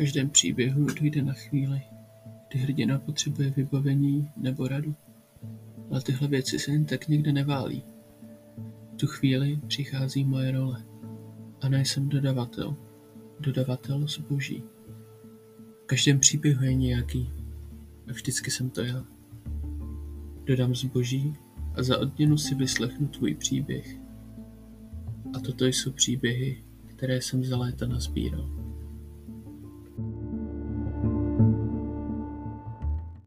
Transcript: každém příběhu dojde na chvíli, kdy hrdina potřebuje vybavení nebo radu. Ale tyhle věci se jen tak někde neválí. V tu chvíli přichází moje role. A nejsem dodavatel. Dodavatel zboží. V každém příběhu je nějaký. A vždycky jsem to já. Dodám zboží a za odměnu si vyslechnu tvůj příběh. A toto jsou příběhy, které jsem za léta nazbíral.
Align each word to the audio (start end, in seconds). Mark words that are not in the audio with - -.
každém 0.00 0.30
příběhu 0.30 0.86
dojde 1.00 1.22
na 1.22 1.32
chvíli, 1.32 1.82
kdy 2.48 2.60
hrdina 2.60 2.98
potřebuje 2.98 3.50
vybavení 3.50 4.30
nebo 4.36 4.68
radu. 4.68 4.94
Ale 5.90 6.00
tyhle 6.02 6.28
věci 6.28 6.58
se 6.58 6.72
jen 6.72 6.84
tak 6.84 7.08
někde 7.08 7.32
neválí. 7.32 7.82
V 8.92 8.96
tu 8.96 9.06
chvíli 9.06 9.60
přichází 9.66 10.24
moje 10.24 10.50
role. 10.50 10.84
A 11.60 11.68
nejsem 11.68 12.08
dodavatel. 12.08 12.76
Dodavatel 13.40 14.06
zboží. 14.06 14.62
V 15.82 15.86
každém 15.86 16.20
příběhu 16.20 16.64
je 16.64 16.74
nějaký. 16.74 17.30
A 18.08 18.12
vždycky 18.12 18.50
jsem 18.50 18.70
to 18.70 18.84
já. 18.84 19.04
Dodám 20.44 20.74
zboží 20.74 21.34
a 21.74 21.82
za 21.82 21.98
odměnu 21.98 22.38
si 22.38 22.54
vyslechnu 22.54 23.08
tvůj 23.08 23.34
příběh. 23.34 23.96
A 25.34 25.40
toto 25.40 25.66
jsou 25.66 25.92
příběhy, 25.92 26.64
které 26.86 27.22
jsem 27.22 27.44
za 27.44 27.56
léta 27.56 27.86
nazbíral. 27.86 28.59